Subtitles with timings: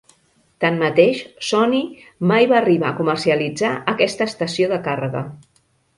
[0.63, 1.19] Tanmateix,
[1.49, 1.75] Sony
[2.31, 5.23] mai va arribar a comercialitzar aquesta estació de càrrega.